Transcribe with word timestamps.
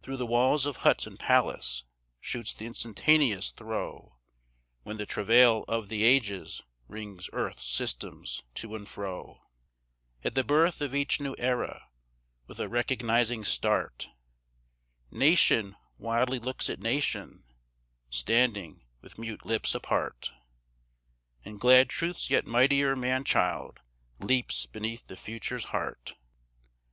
Through 0.00 0.18
the 0.18 0.26
walls 0.26 0.64
of 0.64 0.76
hut 0.76 1.08
and 1.08 1.18
palace 1.18 1.82
shoots 2.20 2.54
the 2.54 2.66
instantaneous 2.66 3.50
throe, 3.50 4.16
When 4.84 4.96
the 4.96 5.06
travail 5.06 5.64
of 5.66 5.88
the 5.88 6.04
Ages 6.04 6.62
wrings 6.86 7.28
earth's 7.32 7.66
systems 7.68 8.44
to 8.54 8.76
and 8.76 8.88
fro; 8.88 9.40
At 10.22 10.36
the 10.36 10.44
birth 10.44 10.80
of 10.80 10.94
each 10.94 11.18
new 11.18 11.34
Era, 11.36 11.88
with 12.46 12.60
a 12.60 12.68
recognizing 12.68 13.44
start, 13.44 14.08
Nation 15.10 15.74
wildly 15.98 16.38
looks 16.38 16.70
at 16.70 16.78
nation, 16.78 17.42
standing 18.08 18.84
with 19.00 19.18
mute 19.18 19.44
lips 19.44 19.74
apart, 19.74 20.30
And 21.44 21.58
glad 21.58 21.90
Truth's 21.90 22.30
yet 22.30 22.46
mightier 22.46 22.94
man 22.94 23.24
child 23.24 23.80
leaps 24.20 24.64
beneath 24.66 25.08
the 25.08 25.16
Future's 25.16 25.64
heart. 25.64 26.14